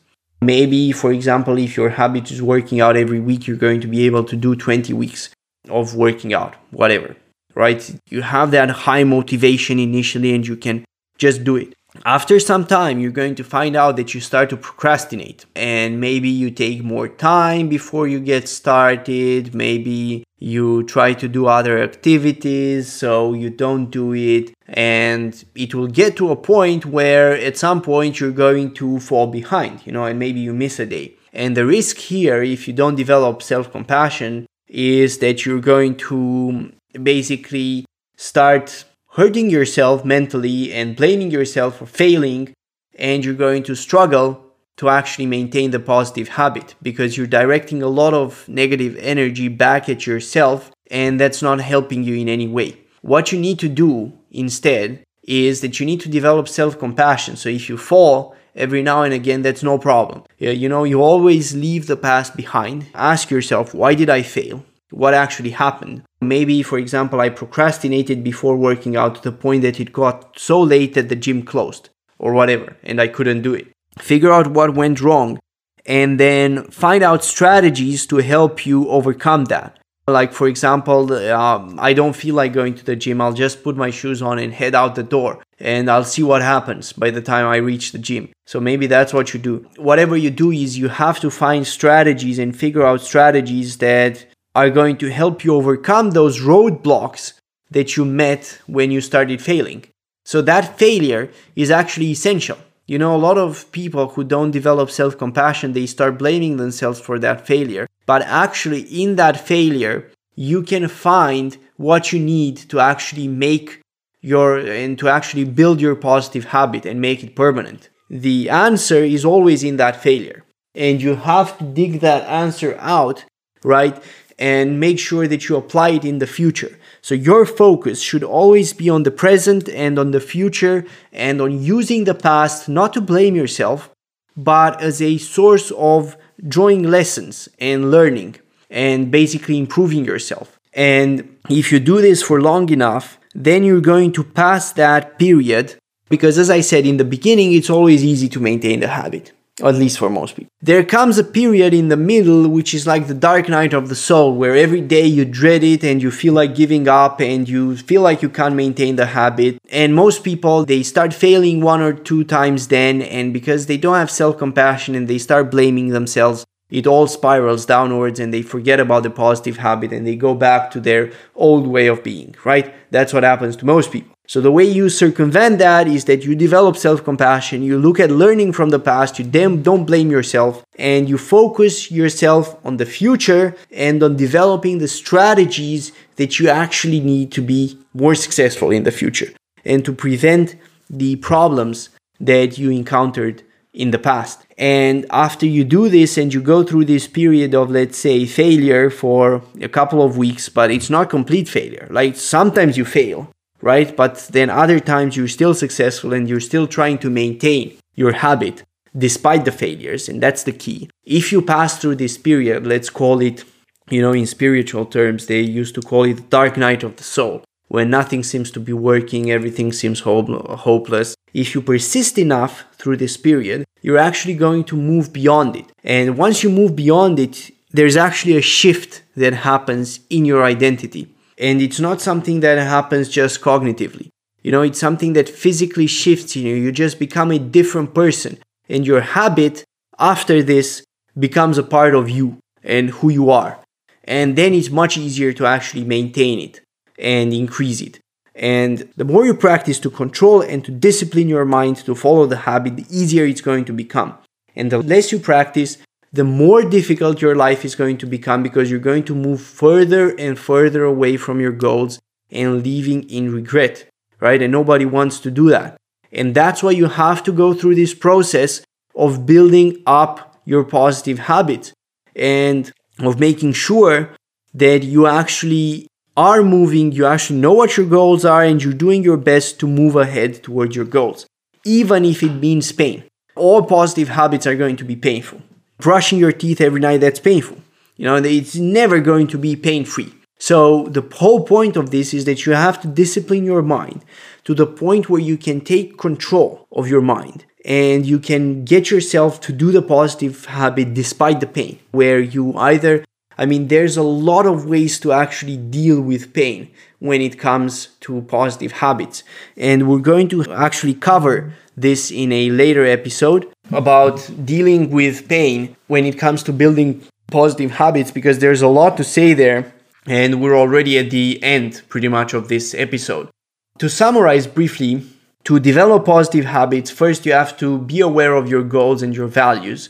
Maybe, 0.43 0.93
for 0.93 1.13
example, 1.13 1.59
if 1.59 1.77
your 1.77 1.91
habit 1.91 2.31
is 2.31 2.41
working 2.41 2.81
out 2.81 2.97
every 2.97 3.21
week, 3.21 3.47
you're 3.47 3.57
going 3.57 3.81
to 3.83 3.89
be 3.89 4.07
able 4.07 4.25
to 4.25 4.37
do 4.37 4.55
20 4.55 4.93
weeks 4.95 5.31
of 5.69 5.95
working 5.95 6.33
out, 6.33 6.55
whatever, 6.71 7.17
right? 7.55 7.95
You 8.09 8.23
have 8.23 8.51
that 8.53 8.71
high 8.71 9.05
motivation 9.05 9.79
initially 9.79 10.35
and 10.35 10.47
you 10.47 10.57
can 10.57 10.85
just 11.19 11.45
do 11.45 11.57
it. 11.57 11.75
After 12.05 12.39
some 12.39 12.67
time, 12.67 13.01
you're 13.01 13.11
going 13.11 13.35
to 13.35 13.45
find 13.45 13.77
out 13.77 13.97
that 13.97 14.15
you 14.15 14.21
start 14.21 14.51
to 14.51 14.57
procrastinate. 14.57 15.45
And 15.57 16.01
maybe 16.01 16.29
you 16.29 16.51
take 16.51 16.83
more 16.83 17.09
time 17.09 17.69
before 17.69 18.07
you 18.07 18.21
get 18.21 18.49
started. 18.49 19.55
Maybe 19.55 20.25
you 20.39 20.83
try 20.85 21.13
to 21.15 21.29
do 21.29 21.47
other 21.47 21.83
activities 21.83 22.91
so 22.91 23.35
you 23.35 23.51
don't 23.51 23.91
do 23.91 24.15
it. 24.15 24.53
And 24.69 25.45
it 25.55 25.75
will 25.75 25.89
get 25.89 26.17
to 26.17 26.31
a 26.31 26.37
point 26.37 26.87
where 26.87 27.33
at 27.33 27.57
some 27.57 27.83
point 27.83 28.19
you're 28.19 28.31
going 28.31 28.73
to 28.75 29.01
fall 29.01 29.27
behind 29.27 29.87
you 29.87 29.93
know 29.93 30.05
and 30.05 30.19
maybe 30.19 30.41
you 30.41 30.53
miss 30.53 30.79
a 30.79 30.87
day. 30.87 31.15
And 31.33 31.57
the 31.57 31.67
risk 31.67 31.97
here 31.99 32.43
if 32.43 32.67
you 32.67 32.75
don't 32.75 32.97
develop 32.97 33.43
self-compassion 33.43 34.47
is 34.69 35.19
that 35.19 35.45
you're 35.45 35.61
going 35.61 35.97
to 35.97 36.73
basically 37.03 37.85
start 38.17 38.85
hurting 39.15 39.51
yourself 39.51 40.05
mentally 40.05 40.73
and 40.73 40.97
blaming 40.97 41.31
yourself 41.31 41.79
for 41.79 41.87
failing 41.87 42.53
and 42.97 43.25
you're 43.25 43.35
going 43.35 43.63
to 43.65 43.75
struggle 43.75 44.45
to 44.77 44.89
actually 44.89 45.27
maintain 45.27 45.73
the 45.73 45.81
positive 45.81 46.29
habit 46.29 46.75
because 46.81 47.17
you're 47.17 47.27
directing 47.27 47.83
a 47.83 47.89
lot 47.89 48.15
of 48.15 48.49
negative 48.49 48.97
energy 48.99 49.49
back 49.49 49.89
at 49.89 50.07
yourself 50.07 50.71
and 50.91 51.19
that's 51.21 51.43
not 51.43 51.61
helping 51.61 52.05
you 52.05 52.15
in 52.15 52.29
any 52.29 52.47
way. 52.47 52.79
What 53.03 53.33
you 53.33 53.41
need 53.41 53.59
to 53.61 53.69
do 53.69 54.13
instead 54.31 55.03
is 55.25 55.61
that 55.61 55.81
you 55.81 55.87
need 55.87 56.01
to 56.01 56.09
develop 56.09 56.49
self 56.49 56.79
compassion. 56.79 57.37
So 57.37 57.49
if 57.49 57.69
you 57.69 57.77
fall 57.77 58.35
every 58.55 58.83
now 58.83 59.03
and 59.03 59.15
again, 59.15 59.43
that's 59.43 59.63
no 59.63 59.79
problem. 59.79 60.25
You 60.39 60.69
know, 60.69 60.85
you 60.85 61.03
always 61.03 61.55
leave 61.55 61.87
the 61.87 61.97
past 61.97 62.37
behind. 62.37 62.87
Ask 62.95 63.31
yourself, 63.31 63.75
why 63.75 63.95
did 63.95 64.11
I 64.11 64.23
fail? 64.23 64.65
What 64.91 65.15
actually 65.15 65.51
happened? 65.51 66.03
Maybe, 66.21 66.63
for 66.63 66.79
example, 66.79 67.21
I 67.21 67.29
procrastinated 67.29 68.23
before 68.23 68.57
working 68.57 68.97
out 68.97 69.17
to 69.17 69.23
the 69.23 69.33
point 69.37 69.63
that 69.63 69.81
it 69.81 69.93
got 69.93 70.39
so 70.39 70.61
late 70.61 70.95
that 70.95 71.09
the 71.09 71.17
gym 71.17 71.43
closed 71.43 71.91
or 72.19 72.33
whatever, 72.35 72.77
and 72.83 73.01
I 73.01 73.09
couldn't 73.09 73.43
do 73.43 73.55
it. 73.55 73.69
Figure 73.99 74.33
out 74.33 74.49
what 74.49 74.75
went 74.75 75.01
wrong 75.01 75.39
and 75.87 76.21
then 76.21 76.65
find 76.71 77.03
out 77.03 77.25
strategies 77.25 78.07
to 78.07 78.17
help 78.19 78.67
you 78.67 78.89
overcome 78.89 79.47
that. 79.47 79.79
Like, 80.07 80.33
for 80.33 80.49
example, 80.49 81.13
um, 81.13 81.79
I 81.79 81.93
don't 81.93 82.17
feel 82.17 82.35
like 82.35 82.53
going 82.53 82.75
to 82.75 82.85
the 82.85 82.97
gym. 82.97 83.21
I'll 83.21 83.33
just 83.33 83.63
put 83.63 83.77
my 83.77 83.91
shoes 83.91 84.21
on 84.23 84.39
and 84.39 84.53
head 84.53 84.75
out 84.75 84.97
the 84.97 85.05
door, 85.05 85.43
and 85.59 85.89
I'll 85.89 86.05
see 86.05 86.23
what 86.23 86.43
happens 86.43 86.93
by 86.93 87.11
the 87.11 87.23
time 87.23 87.47
I 87.47 87.57
reach 87.57 87.93
the 87.93 87.99
gym. 87.99 88.31
So 88.47 88.61
maybe 88.61 88.89
that's 88.89 89.15
what 89.15 89.33
you 89.33 89.41
do. 89.41 89.67
Whatever 89.77 90.17
you 90.17 90.31
do 90.31 90.51
is 90.51 90.77
you 90.77 90.89
have 90.89 91.21
to 91.21 91.31
find 91.31 91.67
strategies 91.67 92.39
and 92.41 92.57
figure 92.57 92.85
out 92.85 93.03
strategies 93.03 93.79
that 93.79 94.27
are 94.55 94.71
going 94.71 94.97
to 94.99 95.11
help 95.11 95.45
you 95.45 95.55
overcome 95.55 96.11
those 96.11 96.41
roadblocks 96.41 97.35
that 97.71 97.97
you 97.97 98.05
met 98.05 98.61
when 98.67 98.91
you 98.91 99.01
started 99.01 99.41
failing. 99.41 99.85
So 100.25 100.43
that 100.43 100.79
failure 100.79 101.31
is 101.57 101.71
actually 101.71 102.07
essential. 102.07 102.59
You 102.87 102.99
know, 102.99 103.15
a 103.15 103.25
lot 103.29 103.39
of 103.39 103.71
people 103.71 104.09
who 104.09 104.25
don't 104.25 104.51
develop 104.51 104.91
self 104.91 105.17
compassion, 105.17 105.73
they 105.73 105.87
start 105.87 106.19
blaming 106.19 106.57
themselves 106.57 107.01
for 107.01 107.19
that 107.21 107.47
failure. 107.47 107.87
But 108.05 108.23
actually, 108.23 108.81
in 109.03 109.15
that 109.17 109.39
failure, 109.39 110.11
you 110.35 110.63
can 110.63 110.89
find 110.89 111.57
what 111.77 112.13
you 112.13 112.19
need 112.19 112.57
to 112.71 112.81
actually 112.81 113.29
make 113.29 113.81
your 114.21 114.59
and 114.59 114.99
to 114.99 115.09
actually 115.09 115.45
build 115.45 115.81
your 115.81 115.95
positive 115.95 116.47
habit 116.47 116.85
and 116.85 117.01
make 117.01 117.23
it 117.23 117.37
permanent. 117.37 117.89
The 118.09 118.51
answer 118.51 119.05
is 119.05 119.25
always 119.25 119.63
in 119.63 119.77
that 119.77 120.03
failure. 120.03 120.43
And 120.75 121.01
you 121.01 121.15
have 121.15 121.59
to 121.59 121.65
dig 121.65 122.01
that 122.01 122.29
answer 122.29 122.77
out, 122.81 123.25
right? 123.63 124.03
And 124.41 124.81
make 124.81 124.99
sure 124.99 125.29
that 125.29 125.49
you 125.49 125.57
apply 125.57 125.91
it 125.91 126.05
in 126.05 126.19
the 126.19 126.27
future. 126.27 126.79
So 127.03 127.15
your 127.15 127.45
focus 127.45 128.01
should 128.01 128.25
always 128.25 128.73
be 128.73 128.89
on 128.89 129.03
the 129.03 129.11
present 129.11 129.69
and 129.69 129.99
on 129.99 130.11
the 130.11 130.21
future 130.21 130.87
and 131.13 131.41
on 131.43 131.63
using 131.63 132.05
the 132.05 132.15
past 132.15 132.69
not 132.69 132.95
to 132.95 133.03
blame 133.03 133.37
yourself, 133.37 133.91
but 134.37 134.81
as 134.81 135.03
a 135.03 135.19
source 135.19 135.71
of 135.73 136.17
drawing 136.49 136.83
lessons 136.83 137.49
and 137.59 137.91
learning 137.91 138.37
and 138.71 139.11
basically 139.11 139.59
improving 139.59 140.07
yourself. 140.07 140.59
And 140.73 141.37
if 141.51 141.71
you 141.71 141.79
do 141.79 142.01
this 142.01 142.23
for 142.23 142.41
long 142.41 142.71
enough, 142.71 143.19
then 143.35 143.63
you're 143.63 143.83
going 143.83 144.13
to 144.13 144.25
pass 144.25 144.73
that 144.73 145.19
period 145.19 145.75
because, 146.09 146.39
as 146.39 146.51
I 146.51 146.63
said 146.63 146.87
in 146.87 146.97
the 146.97 147.05
beginning, 147.05 147.53
it's 147.53 147.71
always 147.71 148.05
easy 148.05 148.29
to 148.31 148.41
maintain 148.41 148.81
the 148.81 148.89
habit 148.89 149.33
at 149.63 149.75
least 149.75 149.99
for 149.99 150.09
most 150.11 150.37
people. 150.37 150.51
There 150.63 150.85
comes 150.85 151.19
a 151.19 151.25
period 151.25 151.75
in 151.75 151.89
the 151.89 151.97
middle 151.97 152.49
which 152.49 152.75
is 152.75 152.87
like 152.87 153.07
the 153.07 153.15
dark 153.15 153.49
night 153.49 153.73
of 153.73 153.89
the 153.89 153.95
soul, 153.95 154.35
where 154.35 154.57
every 154.57 154.81
day 154.81 155.07
you 155.07 155.25
dread 155.25 155.63
it 155.65 155.85
and 155.85 156.03
you 156.03 156.11
feel 156.11 156.35
like 156.35 156.55
giving 156.55 156.89
up 156.89 157.21
and 157.21 157.49
you 157.49 157.77
feel 157.77 158.03
like 158.03 158.23
you 158.23 158.29
can't 158.29 158.55
maintain 158.55 158.97
the 158.97 159.07
habit. 159.07 159.59
And 159.71 159.95
most 159.95 160.25
people, 160.25 160.65
they 160.65 160.83
start 160.83 161.13
failing 161.15 161.61
one 161.61 161.81
or 161.81 161.93
two 161.93 162.25
times 162.25 162.69
then, 162.69 163.03
and 163.03 163.33
because 163.33 163.67
they 163.67 163.77
don't 163.77 163.97
have 163.97 164.11
self 164.11 164.39
compassion 164.39 164.95
and 164.95 165.09
they 165.09 165.19
start 165.19 165.51
blaming 165.51 165.89
themselves, 165.89 166.45
it 166.71 166.87
all 166.87 167.07
spirals 167.07 167.67
downwards 167.67 168.21
and 168.21 168.33
they 168.33 168.43
forget 168.43 168.81
about 168.81 169.03
the 169.03 169.11
positive 169.11 169.59
habit 169.59 169.93
and 169.93 170.07
they 170.07 170.17
go 170.17 170.35
back 170.35 170.71
to 170.71 170.81
their 170.81 171.13
old 171.35 171.67
way 171.67 171.87
of 171.87 172.03
being, 172.03 172.35
right? 172.45 172.75
That's 172.91 173.13
what 173.13 173.25
happens 173.25 173.57
to 173.57 173.67
most 173.67 173.91
people. 173.91 174.15
So 174.27 174.41
the 174.41 174.53
way 174.53 174.63
you 174.63 174.89
circumvent 174.89 175.59
that 175.59 175.89
is 175.89 176.05
that 176.05 176.25
you 176.25 176.37
develop 176.37 176.77
self-compassion, 176.77 177.65
you 177.65 177.77
look 177.77 177.99
at 177.99 178.13
learning 178.13 178.53
from 178.53 178.71
the 178.71 178.79
past, 178.79 179.19
you 179.19 179.25
don't 179.25 179.85
blame 179.85 180.09
yourself, 180.09 180.65
and 180.79 181.09
you 181.09 181.19
focus 181.19 181.91
yourself 181.91 182.57
on 182.65 182.77
the 182.77 182.87
future 182.87 183.57
and 183.73 184.01
on 184.05 184.15
developing 184.15 184.79
the 184.79 184.87
strategies 184.87 185.91
that 186.15 186.39
you 186.39 186.49
actually 186.49 187.01
need 187.01 187.33
to 187.33 187.43
be 187.43 187.77
more 187.93 188.15
successful 188.15 188.71
in 188.71 188.85
the 188.85 188.93
future 188.93 189.33
and 189.65 189.85
to 189.85 189.93
prevent 189.93 190.55
the 190.89 191.17
problems 191.17 191.89
that 192.21 192.57
you 192.57 192.71
encountered 192.71 193.43
in 193.73 193.91
the 193.91 193.99
past. 193.99 194.47
And 194.61 195.07
after 195.09 195.47
you 195.47 195.65
do 195.65 195.89
this 195.89 196.19
and 196.19 196.33
you 196.35 196.43
go 196.43 196.63
through 196.63 196.85
this 196.85 197.09
period 197.09 197.55
of, 197.55 197.71
let's 197.71 197.97
say, 197.97 198.27
failure 198.27 198.91
for 198.91 199.43
a 199.59 199.71
couple 199.71 200.03
of 200.03 200.19
weeks, 200.19 200.51
but 200.51 200.71
it's 200.71 200.91
not 200.91 201.09
complete 201.09 201.49
failure. 201.49 201.89
Like 201.91 202.17
sometimes 202.17 202.77
you 202.77 202.85
fail, 202.85 203.33
right? 203.63 203.97
But 203.97 204.29
then 204.33 204.51
other 204.51 204.79
times 204.79 205.17
you're 205.17 205.29
still 205.29 205.55
successful 205.55 206.13
and 206.13 206.29
you're 206.29 206.41
still 206.41 206.67
trying 206.67 206.99
to 206.99 207.09
maintain 207.09 207.79
your 207.95 208.13
habit 208.13 208.65
despite 208.95 209.47
the 209.47 209.53
failures. 209.53 210.11
And 210.11 210.23
that's 210.23 210.43
the 210.43 210.53
key. 210.53 210.91
If 211.05 211.33
you 211.33 211.41
pass 211.41 211.79
through 211.79 211.97
this 211.97 212.19
period, 212.19 212.67
let's 212.67 212.91
call 212.91 213.23
it, 213.23 213.45
you 213.89 214.03
know, 214.03 214.13
in 214.13 214.27
spiritual 214.27 214.85
terms, 214.85 215.25
they 215.25 215.41
used 215.41 215.75
to 215.77 215.81
call 215.81 216.05
it 216.05 216.17
the 216.17 216.23
dark 216.23 216.59
night 216.59 216.83
of 216.83 216.97
the 216.97 217.05
soul, 217.05 217.45
when 217.69 217.89
nothing 217.89 218.23
seems 218.23 218.51
to 218.51 218.61
be 218.61 218.75
working, 218.75 219.31
everything 219.31 219.73
seems 219.73 220.01
hopeless. 220.01 221.15
If 221.33 221.55
you 221.55 221.63
persist 221.63 222.19
enough 222.19 222.65
through 222.81 222.97
this 222.97 223.17
period, 223.17 223.65
you're 223.83 223.99
actually 223.99 224.35
going 224.35 224.65
to 224.65 224.77
move 224.77 225.13
beyond 225.13 225.57
it. 225.57 225.67
And 225.85 226.17
once 226.17 226.43
you 226.43 226.51
move 226.51 226.75
beyond 226.75 227.19
it, 227.19 227.51
there's 227.71 227.97
actually 227.97 228.37
a 228.37 228.43
shift 228.43 229.03
that 229.17 229.33
happens 229.33 230.01
in 230.09 230.25
your 230.25 230.43
identity. 230.45 231.15
And 231.39 231.63
it's 231.63 231.81
not 231.81 232.01
something 232.01 232.41
that 232.41 232.59
happens 232.59 233.09
just 233.09 233.41
cognitively. 233.41 234.09
You 234.43 234.53
know, 234.53 234.63
it's 234.63 234.81
something 234.81 235.13
that 235.15 235.29
physically 235.29 235.87
shifts 235.87 236.35
in 236.37 236.43
you. 236.43 236.55
You 236.55 236.73
just 236.73 236.99
become 236.99 237.31
a 237.31 237.39
different 237.39 237.95
person. 237.95 238.39
And 238.69 238.87
your 238.87 239.01
habit 239.01 239.65
after 239.99 240.43
this 240.43 240.83
becomes 241.19 241.59
a 241.59 241.63
part 241.63 241.95
of 241.95 242.09
you 242.09 242.39
and 242.63 242.91
who 242.91 243.11
you 243.11 243.31
are. 243.31 243.59
And 244.05 244.37
then 244.37 244.55
it's 244.55 244.71
much 244.71 244.97
easier 244.97 245.33
to 245.35 245.47
actually 245.47 245.85
maintain 245.85 246.41
it 246.41 246.61
and 246.99 247.33
increase 247.33 247.81
it. 247.81 248.01
And 248.41 248.91
the 248.97 249.05
more 249.05 249.27
you 249.27 249.35
practice 249.35 249.79
to 249.81 249.91
control 249.91 250.41
and 250.41 250.65
to 250.65 250.71
discipline 250.71 251.29
your 251.29 251.45
mind 251.45 251.77
to 251.85 251.95
follow 251.95 252.25
the 252.25 252.39
habit, 252.39 252.77
the 252.77 252.87
easier 252.89 253.27
it's 253.27 253.43
going 253.43 253.67
to 253.67 253.73
become. 253.73 254.17
And 254.57 254.73
the 254.73 254.79
less 254.79 255.13
you 255.13 255.19
practice, 255.19 255.77
the 256.11 256.25
more 256.25 256.63
difficult 256.63 257.21
your 257.21 257.37
life 257.37 257.67
is 257.67 257.75
going 257.75 257.99
to 257.99 258.07
become 258.07 258.43
because 258.43 258.71
you're 258.71 258.81
going 258.81 259.05
to 259.05 259.15
move 259.15 259.43
further 259.43 260.17
and 260.19 260.39
further 260.39 260.85
away 260.85 261.19
from 261.19 261.39
your 261.39 261.53
goals 261.53 262.01
and 262.31 262.65
living 262.65 263.09
in 263.11 263.31
regret, 263.31 263.87
right? 264.21 264.41
And 264.41 264.51
nobody 264.51 264.87
wants 264.87 265.21
to 265.21 265.31
do 265.31 265.51
that. 265.51 265.77
And 266.11 266.35
that's 266.35 266.63
why 266.63 266.71
you 266.71 266.87
have 266.87 267.23
to 267.25 267.33
go 267.33 267.53
through 267.53 267.75
this 267.75 267.93
process 267.93 268.63
of 268.95 269.27
building 269.27 269.83
up 269.87 270.41
your 270.47 270.65
positive 270.65 271.19
habits 271.19 271.75
and 272.17 272.73
of 273.01 273.21
making 273.21 273.53
sure 273.53 274.17
that 274.55 274.83
you 274.83 275.07
actually 275.07 275.90
are 276.17 276.43
moving, 276.43 276.93
you 276.93 277.07
actually 277.07 277.39
know 277.39 277.53
what 277.53 277.77
your 277.77 277.87
goals 277.87 278.25
are, 278.25 278.45
and 278.45 278.63
you're 278.63 278.73
doing 278.73 279.03
your 279.03 279.17
best 279.17 279.61
to 279.61 279.67
move 279.67 279.97
ahead 279.97 280.43
towards 280.43 280.77
your 280.77 280.85
goals, 280.85 281.27
even 281.65 282.05
if 282.05 282.23
it 282.23 282.33
means 282.33 282.73
pain. 282.73 283.05
All 283.37 283.63
positive 283.63 284.09
habits 284.09 284.47
are 284.47 284.57
going 284.57 284.77
to 284.77 284.85
be 284.85 284.97
painful 284.97 285.41
brushing 285.81 286.19
your 286.19 286.33
teeth 286.33 286.61
every 286.61 286.81
night, 286.81 286.99
that's 286.99 287.21
painful. 287.21 287.59
You 287.97 288.05
know, 288.07 288.17
it's 288.17 288.57
never 288.57 289.01
going 289.01 289.27
to 289.29 289.39
be 289.39 289.57
pain 289.57 289.85
free. 289.85 290.13
So, 290.39 290.85
the 290.85 291.07
whole 291.17 291.45
point 291.45 291.77
of 291.77 291.91
this 291.91 292.15
is 292.15 292.25
that 292.25 292.47
you 292.47 292.53
have 292.53 292.81
to 292.83 292.89
discipline 292.89 293.45
your 293.45 293.63
mind 293.63 294.03
to 294.45 294.55
the 294.55 294.67
point 294.67 295.11
where 295.11 295.21
you 295.21 295.37
can 295.37 295.61
take 295.61 295.99
control 295.99 296.67
of 296.73 296.89
your 296.89 297.03
mind 297.03 297.45
and 297.67 298.07
you 298.07 298.19
can 298.19 298.65
get 298.65 298.91
yourself 298.91 299.41
to 299.43 299.53
do 299.53 299.71
the 299.71 299.83
positive 299.83 300.47
habit 300.47 300.95
despite 300.95 301.41
the 301.41 301.47
pain, 301.47 301.79
where 301.91 302.21
you 302.21 302.57
either 302.57 303.05
I 303.41 303.47
mean, 303.47 303.69
there's 303.69 303.97
a 303.97 304.03
lot 304.03 304.45
of 304.45 304.67
ways 304.67 305.01
to 305.01 305.13
actually 305.13 305.57
deal 305.57 305.99
with 306.03 306.35
pain 306.35 306.71
when 306.99 307.23
it 307.23 307.39
comes 307.39 307.87
to 308.01 308.21
positive 308.21 308.73
habits. 308.73 309.23
And 309.57 309.89
we're 309.89 310.07
going 310.13 310.29
to 310.29 310.53
actually 310.53 310.93
cover 310.93 311.55
this 311.75 312.11
in 312.11 312.33
a 312.33 312.51
later 312.51 312.85
episode 312.85 313.51
about 313.73 314.31
dealing 314.45 314.91
with 314.91 315.27
pain 315.27 315.75
when 315.87 316.05
it 316.05 316.19
comes 316.19 316.43
to 316.43 316.53
building 316.53 317.03
positive 317.29 317.71
habits 317.71 318.11
because 318.11 318.41
there's 318.41 318.61
a 318.61 318.69
lot 318.69 318.99
to 318.99 319.05
say 319.05 319.33
there 319.33 319.73
and 320.07 320.43
we're 320.43 320.59
already 320.59 320.99
at 320.99 321.09
the 321.09 321.43
end 321.43 321.81
pretty 321.89 322.09
much 322.09 322.35
of 322.35 322.49
this 322.49 322.75
episode. 322.75 323.31
To 323.79 323.89
summarize 323.89 324.47
briefly, 324.47 325.07
to 325.45 325.59
develop 325.59 326.05
positive 326.05 326.45
habits, 326.45 326.91
first 326.91 327.25
you 327.25 327.33
have 327.33 327.57
to 327.57 327.79
be 327.79 328.01
aware 328.01 328.35
of 328.35 328.51
your 328.51 328.65
goals 328.65 329.03
and 329.03 329.17
your 329.17 329.29
values 329.29 329.89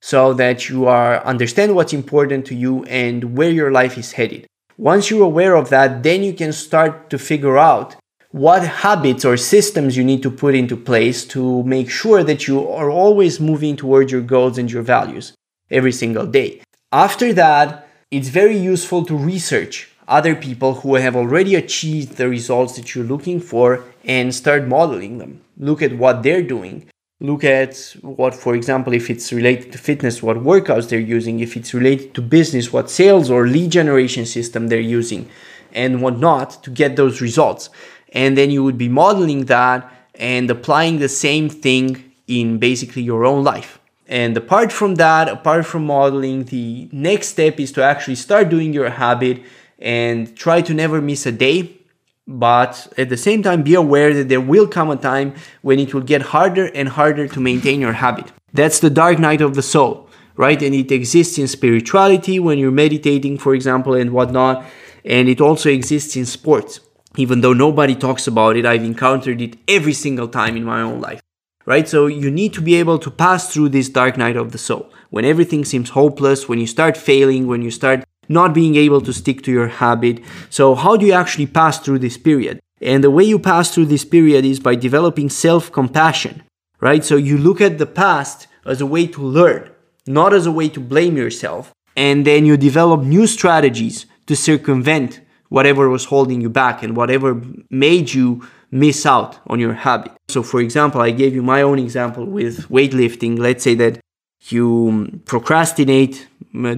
so 0.00 0.32
that 0.34 0.68
you 0.68 0.86
are 0.86 1.24
understand 1.24 1.74
what's 1.74 1.92
important 1.92 2.46
to 2.46 2.54
you 2.54 2.84
and 2.84 3.36
where 3.36 3.50
your 3.50 3.70
life 3.70 3.98
is 3.98 4.12
headed. 4.12 4.46
Once 4.78 5.10
you're 5.10 5.24
aware 5.24 5.54
of 5.54 5.70
that, 5.70 6.02
then 6.02 6.22
you 6.22 6.32
can 6.32 6.52
start 6.52 7.08
to 7.10 7.18
figure 7.18 7.58
out 7.58 7.96
what 8.30 8.62
habits 8.62 9.24
or 9.24 9.36
systems 9.36 9.96
you 9.96 10.04
need 10.04 10.22
to 10.22 10.30
put 10.30 10.54
into 10.54 10.76
place 10.76 11.24
to 11.24 11.62
make 11.62 11.88
sure 11.88 12.22
that 12.22 12.46
you 12.46 12.68
are 12.68 12.90
always 12.90 13.40
moving 13.40 13.76
towards 13.76 14.12
your 14.12 14.20
goals 14.20 14.58
and 14.58 14.70
your 14.70 14.82
values 14.82 15.32
every 15.70 15.92
single 15.92 16.26
day. 16.26 16.60
After 16.92 17.32
that, 17.32 17.88
it's 18.10 18.28
very 18.28 18.56
useful 18.56 19.04
to 19.06 19.16
research 19.16 19.90
other 20.06 20.34
people 20.34 20.74
who 20.74 20.94
have 20.96 21.16
already 21.16 21.54
achieved 21.54 22.16
the 22.16 22.28
results 22.28 22.76
that 22.76 22.94
you're 22.94 23.04
looking 23.04 23.40
for 23.40 23.82
and 24.04 24.34
start 24.34 24.68
modeling 24.68 25.18
them. 25.18 25.40
Look 25.56 25.82
at 25.82 25.96
what 25.96 26.22
they're 26.22 26.42
doing 26.42 26.88
look 27.20 27.44
at 27.44 27.96
what, 28.02 28.34
for 28.34 28.54
example, 28.54 28.92
if 28.92 29.08
it's 29.08 29.32
related 29.32 29.72
to 29.72 29.78
fitness, 29.78 30.22
what 30.22 30.36
workouts 30.36 30.88
they're 30.88 30.98
using, 30.98 31.40
if 31.40 31.56
it's 31.56 31.72
related 31.72 32.14
to 32.14 32.22
business, 32.22 32.72
what 32.72 32.90
sales 32.90 33.30
or 33.30 33.46
lead 33.46 33.70
generation 33.70 34.26
system 34.26 34.68
they're 34.68 34.80
using, 34.80 35.28
and 35.72 36.02
whatnot 36.02 36.62
to 36.62 36.70
get 36.70 36.96
those 36.96 37.20
results. 37.20 37.70
And 38.12 38.36
then 38.36 38.50
you 38.50 38.62
would 38.64 38.78
be 38.78 38.88
modeling 38.88 39.46
that 39.46 39.90
and 40.14 40.50
applying 40.50 40.98
the 40.98 41.08
same 41.08 41.48
thing 41.48 42.12
in 42.26 42.58
basically 42.58 43.02
your 43.02 43.24
own 43.24 43.44
life. 43.44 43.78
And 44.08 44.36
apart 44.36 44.72
from 44.72 44.94
that, 44.96 45.28
apart 45.28 45.66
from 45.66 45.86
modeling, 45.86 46.44
the 46.44 46.88
next 46.92 47.28
step 47.28 47.58
is 47.58 47.72
to 47.72 47.82
actually 47.82 48.14
start 48.14 48.48
doing 48.48 48.72
your 48.72 48.88
habit 48.90 49.42
and 49.78 50.36
try 50.36 50.62
to 50.62 50.72
never 50.72 51.00
miss 51.00 51.26
a 51.26 51.32
day. 51.32 51.76
But 52.26 52.92
at 52.98 53.08
the 53.08 53.16
same 53.16 53.42
time, 53.42 53.62
be 53.62 53.74
aware 53.74 54.12
that 54.14 54.28
there 54.28 54.40
will 54.40 54.66
come 54.66 54.90
a 54.90 54.96
time 54.96 55.34
when 55.62 55.78
it 55.78 55.94
will 55.94 56.02
get 56.02 56.22
harder 56.22 56.66
and 56.74 56.88
harder 56.88 57.28
to 57.28 57.40
maintain 57.40 57.80
your 57.80 57.92
habit. 57.92 58.32
That's 58.52 58.80
the 58.80 58.90
dark 58.90 59.18
night 59.18 59.40
of 59.40 59.54
the 59.54 59.62
soul, 59.62 60.08
right? 60.36 60.60
And 60.60 60.74
it 60.74 60.90
exists 60.90 61.38
in 61.38 61.46
spirituality 61.46 62.40
when 62.40 62.58
you're 62.58 62.72
meditating, 62.72 63.38
for 63.38 63.54
example, 63.54 63.94
and 63.94 64.10
whatnot. 64.12 64.64
And 65.04 65.28
it 65.28 65.40
also 65.40 65.70
exists 65.70 66.16
in 66.16 66.26
sports. 66.26 66.80
Even 67.16 67.40
though 67.40 67.52
nobody 67.52 67.94
talks 67.94 68.26
about 68.26 68.56
it, 68.56 68.66
I've 68.66 68.84
encountered 68.84 69.40
it 69.40 69.56
every 69.68 69.94
single 69.94 70.28
time 70.28 70.56
in 70.56 70.64
my 70.64 70.82
own 70.82 71.00
life 71.00 71.22
right? 71.66 71.86
So 71.86 72.06
you 72.06 72.30
need 72.30 72.54
to 72.54 72.62
be 72.62 72.76
able 72.76 72.98
to 73.00 73.10
pass 73.10 73.52
through 73.52 73.70
this 73.70 73.88
dark 73.88 74.16
night 74.16 74.36
of 74.36 74.52
the 74.52 74.58
soul 74.58 74.90
when 75.10 75.24
everything 75.24 75.64
seems 75.64 75.90
hopeless, 75.90 76.48
when 76.48 76.58
you 76.58 76.66
start 76.66 76.96
failing, 76.96 77.46
when 77.46 77.62
you 77.62 77.70
start 77.70 78.04
not 78.28 78.54
being 78.54 78.76
able 78.76 79.00
to 79.02 79.12
stick 79.12 79.42
to 79.42 79.52
your 79.52 79.68
habit. 79.68 80.20
So, 80.50 80.74
how 80.74 80.96
do 80.96 81.06
you 81.06 81.12
actually 81.12 81.46
pass 81.46 81.78
through 81.78 82.00
this 82.00 82.16
period? 82.16 82.60
And 82.80 83.02
the 83.02 83.10
way 83.10 83.24
you 83.24 83.38
pass 83.38 83.72
through 83.72 83.86
this 83.86 84.04
period 84.04 84.44
is 84.44 84.60
by 84.60 84.74
developing 84.74 85.30
self 85.30 85.72
compassion, 85.72 86.42
right? 86.80 87.04
So, 87.04 87.16
you 87.16 87.38
look 87.38 87.60
at 87.60 87.78
the 87.78 87.86
past 87.86 88.46
as 88.64 88.80
a 88.80 88.86
way 88.86 89.06
to 89.08 89.22
learn, 89.22 89.70
not 90.06 90.34
as 90.34 90.46
a 90.46 90.52
way 90.52 90.68
to 90.70 90.80
blame 90.80 91.16
yourself. 91.16 91.72
And 91.96 92.26
then 92.26 92.44
you 92.44 92.56
develop 92.56 93.02
new 93.02 93.26
strategies 93.26 94.06
to 94.26 94.36
circumvent 94.36 95.20
whatever 95.48 95.88
was 95.88 96.06
holding 96.06 96.40
you 96.40 96.50
back 96.50 96.82
and 96.82 96.96
whatever 96.96 97.40
made 97.70 98.12
you 98.12 98.46
miss 98.70 99.06
out 99.06 99.38
on 99.46 99.60
your 99.60 99.72
habit. 99.72 100.12
So, 100.28 100.42
for 100.42 100.60
example, 100.60 101.00
I 101.00 101.10
gave 101.10 101.34
you 101.34 101.42
my 101.42 101.62
own 101.62 101.78
example 101.78 102.26
with 102.26 102.68
weightlifting. 102.68 103.38
Let's 103.38 103.64
say 103.64 103.74
that 103.76 104.00
you 104.48 105.20
procrastinate 105.24 106.28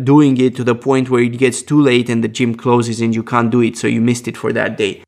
doing 0.04 0.36
it 0.38 0.56
to 0.56 0.64
the 0.64 0.74
point 0.74 1.10
where 1.10 1.22
it 1.22 1.38
gets 1.38 1.62
too 1.62 1.80
late 1.80 2.08
and 2.08 2.22
the 2.22 2.28
gym 2.28 2.54
closes 2.54 3.00
and 3.00 3.14
you 3.14 3.22
can't 3.22 3.50
do 3.50 3.60
it, 3.60 3.76
so 3.76 3.86
you 3.86 4.00
missed 4.00 4.28
it 4.28 4.36
for 4.36 4.52
that 4.52 4.76
day. 4.76 5.02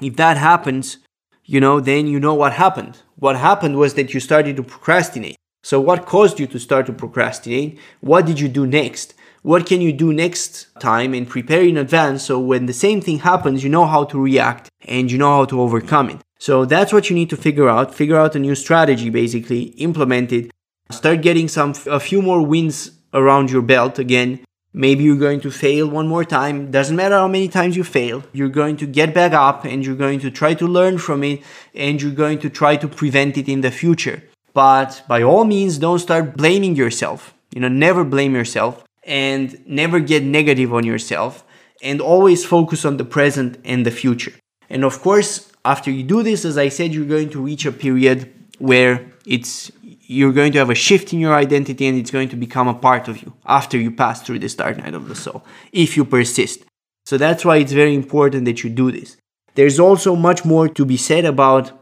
If 0.00 0.16
that 0.16 0.36
happens, 0.36 0.98
you 1.44 1.60
know, 1.60 1.80
then 1.80 2.06
you 2.06 2.20
know 2.20 2.34
what 2.34 2.54
happened. 2.54 2.98
What 3.16 3.36
happened 3.36 3.76
was 3.76 3.94
that 3.94 4.14
you 4.14 4.20
started 4.20 4.56
to 4.56 4.62
procrastinate. 4.62 5.36
So, 5.64 5.80
what 5.80 6.06
caused 6.06 6.40
you 6.40 6.46
to 6.48 6.58
start 6.58 6.86
to 6.86 6.92
procrastinate? 6.92 7.78
What 8.00 8.26
did 8.26 8.40
you 8.40 8.48
do 8.48 8.66
next? 8.66 9.14
What 9.42 9.66
can 9.66 9.80
you 9.80 9.92
do 9.92 10.12
next 10.12 10.68
time 10.78 11.14
and 11.14 11.28
prepare 11.28 11.62
in 11.62 11.76
advance 11.76 12.24
so 12.24 12.38
when 12.38 12.66
the 12.66 12.72
same 12.72 13.00
thing 13.00 13.18
happens, 13.18 13.64
you 13.64 13.70
know 13.70 13.86
how 13.86 14.04
to 14.04 14.20
react 14.20 14.70
and 14.84 15.10
you 15.10 15.18
know 15.18 15.36
how 15.38 15.44
to 15.46 15.60
overcome 15.60 16.10
it. 16.10 16.20
So 16.38 16.64
that's 16.64 16.92
what 16.92 17.10
you 17.10 17.16
need 17.16 17.30
to 17.30 17.36
figure 17.36 17.68
out. 17.68 17.94
Figure 17.94 18.16
out 18.16 18.36
a 18.36 18.38
new 18.38 18.54
strategy, 18.54 19.10
basically, 19.10 19.62
implement 19.88 20.32
it. 20.32 20.50
Start 20.90 21.22
getting 21.22 21.48
some 21.48 21.74
a 21.86 21.98
few 21.98 22.22
more 22.22 22.44
wins 22.44 23.01
around 23.12 23.50
your 23.50 23.62
belt 23.62 23.98
again. 23.98 24.40
Maybe 24.74 25.04
you're 25.04 25.16
going 25.16 25.40
to 25.40 25.50
fail 25.50 25.86
one 25.88 26.08
more 26.08 26.24
time. 26.24 26.70
Doesn't 26.70 26.96
matter 26.96 27.16
how 27.16 27.28
many 27.28 27.48
times 27.48 27.76
you 27.76 27.84
fail. 27.84 28.22
You're 28.32 28.48
going 28.48 28.78
to 28.78 28.86
get 28.86 29.12
back 29.12 29.32
up 29.32 29.64
and 29.66 29.84
you're 29.84 29.96
going 29.96 30.20
to 30.20 30.30
try 30.30 30.54
to 30.54 30.66
learn 30.66 30.96
from 30.96 31.22
it 31.22 31.42
and 31.74 32.00
you're 32.00 32.12
going 32.12 32.38
to 32.38 32.48
try 32.48 32.76
to 32.76 32.88
prevent 32.88 33.36
it 33.36 33.48
in 33.48 33.60
the 33.60 33.70
future. 33.70 34.22
But 34.54 35.02
by 35.06 35.22
all 35.22 35.44
means, 35.44 35.78
don't 35.78 35.98
start 35.98 36.36
blaming 36.36 36.74
yourself. 36.74 37.34
You 37.54 37.60
know, 37.60 37.68
never 37.68 38.02
blame 38.02 38.34
yourself 38.34 38.84
and 39.04 39.60
never 39.66 40.00
get 40.00 40.22
negative 40.22 40.72
on 40.72 40.84
yourself 40.84 41.44
and 41.82 42.00
always 42.00 42.44
focus 42.44 42.84
on 42.84 42.96
the 42.96 43.04
present 43.04 43.58
and 43.64 43.84
the 43.84 43.90
future. 43.90 44.32
And 44.70 44.84
of 44.84 45.02
course, 45.02 45.52
after 45.64 45.90
you 45.90 46.02
do 46.02 46.22
this, 46.22 46.44
as 46.44 46.56
I 46.56 46.68
said, 46.68 46.94
you're 46.94 47.04
going 47.04 47.30
to 47.30 47.42
reach 47.42 47.66
a 47.66 47.72
period 47.72 48.32
where 48.58 49.04
it's 49.26 49.70
you're 50.06 50.32
going 50.32 50.52
to 50.52 50.58
have 50.58 50.70
a 50.70 50.74
shift 50.74 51.12
in 51.12 51.20
your 51.20 51.34
identity 51.34 51.86
and 51.86 51.98
it's 51.98 52.10
going 52.10 52.28
to 52.28 52.36
become 52.36 52.68
a 52.68 52.74
part 52.74 53.08
of 53.08 53.22
you 53.22 53.32
after 53.46 53.78
you 53.78 53.90
pass 53.90 54.22
through 54.22 54.40
this 54.40 54.54
dark 54.54 54.78
night 54.78 54.94
of 54.94 55.08
the 55.08 55.14
soul, 55.14 55.44
if 55.72 55.96
you 55.96 56.04
persist. 56.04 56.64
So 57.06 57.18
that's 57.18 57.44
why 57.44 57.56
it's 57.56 57.72
very 57.72 57.94
important 57.94 58.44
that 58.44 58.62
you 58.62 58.70
do 58.70 58.92
this. 58.92 59.16
There's 59.54 59.78
also 59.78 60.16
much 60.16 60.44
more 60.44 60.68
to 60.68 60.84
be 60.84 60.96
said 60.96 61.24
about 61.24 61.72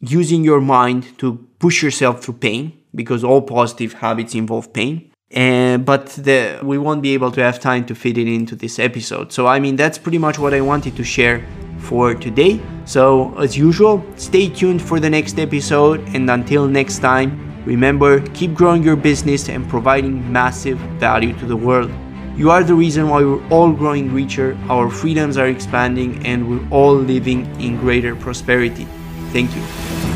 using 0.00 0.44
your 0.44 0.60
mind 0.60 1.18
to 1.18 1.46
push 1.58 1.82
yourself 1.82 2.22
through 2.22 2.34
pain, 2.34 2.72
because 2.94 3.24
all 3.24 3.42
positive 3.42 3.94
habits 3.94 4.34
involve 4.34 4.72
pain. 4.72 5.10
And 5.30 5.84
but 5.84 6.06
the, 6.06 6.58
we 6.62 6.78
won't 6.78 7.02
be 7.02 7.12
able 7.12 7.30
to 7.32 7.42
have 7.42 7.60
time 7.60 7.84
to 7.86 7.94
fit 7.94 8.16
it 8.16 8.26
into 8.26 8.56
this 8.56 8.78
episode. 8.78 9.32
So 9.32 9.46
I 9.46 9.58
mean 9.60 9.76
that's 9.76 9.98
pretty 9.98 10.18
much 10.18 10.38
what 10.38 10.54
I 10.54 10.62
wanted 10.62 10.96
to 10.96 11.04
share 11.04 11.46
for 11.80 12.14
today. 12.14 12.60
So 12.86 13.36
as 13.38 13.56
usual, 13.56 14.02
stay 14.16 14.48
tuned 14.48 14.80
for 14.80 14.98
the 15.00 15.10
next 15.10 15.38
episode 15.38 16.00
and 16.14 16.30
until 16.30 16.66
next 16.66 17.00
time, 17.00 17.47
remember 17.68 18.20
keep 18.32 18.54
growing 18.54 18.82
your 18.82 18.96
business 18.96 19.48
and 19.50 19.68
providing 19.68 20.32
massive 20.32 20.78
value 20.98 21.34
to 21.38 21.44
the 21.44 21.56
world. 21.56 21.92
You 22.34 22.50
are 22.50 22.64
the 22.64 22.74
reason 22.74 23.08
why 23.10 23.22
we're 23.22 23.46
all 23.48 23.72
growing 23.72 24.12
richer, 24.12 24.56
our 24.70 24.88
freedoms 24.88 25.36
are 25.36 25.48
expanding, 25.48 26.24
and 26.24 26.48
we're 26.48 26.66
all 26.70 26.94
living 26.94 27.44
in 27.60 27.76
greater 27.76 28.16
prosperity. 28.16 28.86
Thank 29.32 29.54
you. 29.54 30.07